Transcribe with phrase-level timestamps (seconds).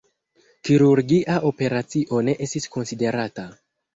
[0.67, 3.49] Kirurgia operacio ne estis konsiderata.